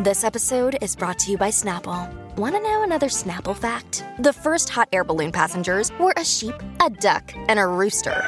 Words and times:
This 0.00 0.22
episode 0.22 0.78
is 0.80 0.94
brought 0.94 1.18
to 1.18 1.32
you 1.32 1.36
by 1.36 1.48
Snapple. 1.50 2.08
Want 2.36 2.54
to 2.54 2.60
know 2.60 2.84
another 2.84 3.08
Snapple 3.08 3.56
fact? 3.56 4.04
The 4.20 4.32
first 4.32 4.68
hot 4.68 4.88
air 4.92 5.02
balloon 5.02 5.32
passengers 5.32 5.90
were 5.98 6.14
a 6.16 6.24
sheep, 6.24 6.54
a 6.80 6.88
duck, 6.88 7.32
and 7.48 7.58
a 7.58 7.66
rooster. 7.66 8.22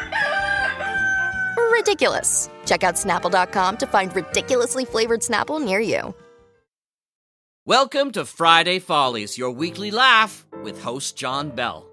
Ridiculous. 1.70 2.50
Check 2.66 2.82
out 2.82 2.96
snapple.com 2.96 3.76
to 3.76 3.86
find 3.86 4.16
ridiculously 4.16 4.84
flavored 4.84 5.20
Snapple 5.20 5.64
near 5.64 5.78
you. 5.78 6.12
Welcome 7.66 8.10
to 8.12 8.24
Friday 8.24 8.80
Follies, 8.80 9.38
your 9.38 9.52
weekly 9.52 9.92
laugh 9.92 10.44
with 10.64 10.82
host 10.82 11.16
John 11.16 11.50
Bell. 11.50 11.86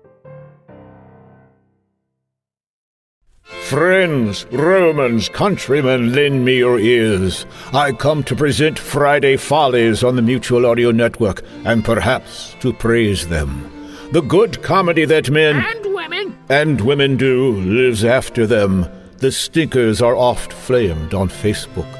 Friends, 3.70 4.45
Romans, 4.49 5.27
countrymen, 5.27 6.13
lend 6.13 6.45
me 6.45 6.59
your 6.59 6.79
ears. 6.79 7.45
I 7.73 7.91
come 7.91 8.23
to 8.23 8.34
present 8.34 8.79
Friday 8.79 9.36
Follies 9.36 10.05
on 10.05 10.16
the 10.16 10.21
Mutual 10.21 10.66
Audio 10.66 10.91
Network, 10.91 11.43
and 11.66 11.84
perhaps 11.84 12.55
to 12.62 12.71
praise 12.71 13.27
them. 13.27 13.70
The 14.13 14.21
good 14.21 14.63
comedy 14.63 15.03
that 15.03 15.30
men 15.30 15.57
And 15.57 15.93
women. 15.93 16.38
and 16.48 16.80
women 16.80 17.17
do 17.17 17.57
lives 17.57 18.05
after 18.05 18.48
them. 18.48 18.85
The 19.17 19.34
stinkers 19.34 20.02
are 20.02 20.15
oft 20.15 20.54
flamed 20.54 21.13
on 21.13 21.27
Facebook. 21.27 21.91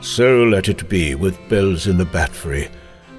So 0.00 0.42
let 0.42 0.68
it 0.68 0.88
be 0.88 1.14
with 1.14 1.38
Bell's 1.48 1.86
in 1.86 1.98
the 1.98 2.04
Batfry. 2.04 2.68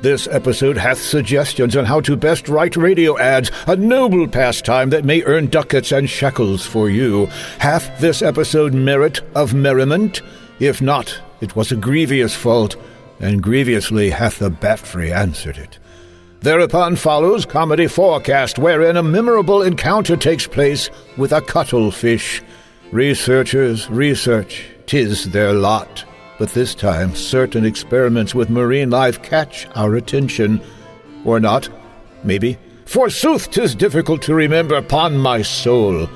This 0.03 0.27
episode 0.27 0.75
hath 0.75 0.97
suggestions 0.97 1.77
on 1.77 1.85
how 1.85 2.01
to 2.01 2.17
best 2.17 2.49
write 2.49 2.75
radio 2.75 3.17
ads, 3.17 3.49
a 3.67 3.77
noble 3.77 4.27
pastime 4.27 4.89
that 4.89 5.05
may 5.05 5.23
earn 5.23 5.47
ducats 5.47 5.93
and 5.93 6.09
shekels 6.09 6.65
for 6.65 6.89
you. 6.89 7.27
Hath 7.59 8.01
this 8.01 8.21
episode 8.21 8.73
merit 8.73 9.21
of 9.33 9.53
merriment? 9.53 10.21
If 10.59 10.81
not, 10.81 11.17
it 11.39 11.55
was 11.55 11.71
a 11.71 11.77
grievous 11.77 12.35
fault, 12.35 12.75
and 13.21 13.41
grievously 13.41 14.09
hath 14.09 14.39
the 14.39 14.51
Batfry 14.51 15.15
answered 15.15 15.57
it. 15.57 15.79
Thereupon 16.41 16.97
follows 16.97 17.45
Comedy4Cast, 17.45 18.57
wherein 18.57 18.97
a 18.97 19.03
memorable 19.03 19.61
encounter 19.61 20.17
takes 20.17 20.45
place 20.45 20.89
with 21.15 21.31
a 21.31 21.39
cuttlefish. 21.39 22.41
Researchers 22.91 23.89
research, 23.89 24.65
tis 24.85 25.31
their 25.31 25.53
lot. 25.53 26.03
But 26.39 26.49
this 26.49 26.73
time, 26.73 27.15
certain 27.15 27.65
experiments 27.65 28.33
with 28.33 28.49
marine 28.49 28.89
life 28.89 29.21
catch 29.21 29.67
our 29.75 29.95
attention. 29.95 30.61
Or 31.25 31.39
not, 31.39 31.69
maybe. 32.23 32.57
Forsooth, 32.85 33.51
'tis 33.51 33.75
difficult 33.75 34.21
to 34.23 34.33
remember 34.33 34.75
upon 34.75 35.17
my 35.17 35.41
soul. 35.41 36.09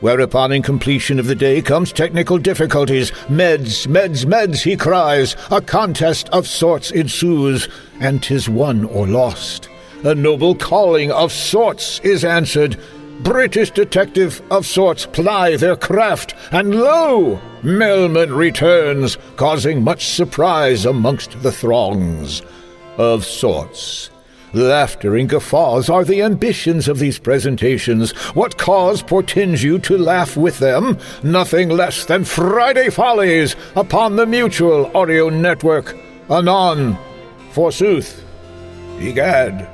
Whereupon, 0.00 0.52
in 0.52 0.62
completion 0.62 1.18
of 1.18 1.26
the 1.26 1.34
day, 1.34 1.62
comes 1.62 1.92
technical 1.92 2.36
difficulties. 2.36 3.10
Meds, 3.28 3.86
meds, 3.86 4.26
meds, 4.26 4.62
he 4.62 4.76
cries. 4.76 5.34
A 5.50 5.60
contest 5.62 6.28
of 6.30 6.46
sorts 6.46 6.90
ensues, 6.90 7.68
and 8.00 8.22
'tis 8.22 8.48
won 8.48 8.84
or 8.84 9.06
lost. 9.06 9.68
A 10.02 10.14
noble 10.14 10.54
calling 10.54 11.10
of 11.10 11.32
sorts 11.32 12.00
is 12.04 12.24
answered. 12.24 12.76
British 13.22 13.70
detective 13.70 14.42
of 14.50 14.66
sorts 14.66 15.06
ply 15.06 15.56
their 15.56 15.76
craft, 15.76 16.34
and 16.50 16.74
lo! 16.74 17.40
Melman 17.64 18.36
returns, 18.36 19.16
causing 19.36 19.82
much 19.82 20.08
surprise 20.08 20.84
amongst 20.84 21.42
the 21.42 21.50
throngs. 21.50 22.42
Of 22.98 23.24
sorts. 23.24 24.10
Laughter 24.52 25.16
and 25.16 25.28
guffaws 25.28 25.88
are 25.88 26.04
the 26.04 26.22
ambitions 26.22 26.86
of 26.86 26.98
these 26.98 27.18
presentations. 27.18 28.12
What 28.34 28.58
cause 28.58 29.02
portends 29.02 29.64
you 29.64 29.78
to 29.80 29.96
laugh 29.96 30.36
with 30.36 30.58
them? 30.58 30.98
Nothing 31.22 31.70
less 31.70 32.04
than 32.04 32.24
Friday 32.24 32.90
Follies 32.90 33.56
upon 33.74 34.14
the 34.14 34.26
Mutual 34.26 34.96
Audio 34.96 35.30
Network. 35.30 35.96
Anon, 36.28 36.98
forsooth. 37.50 38.22
Egad. 39.00 39.73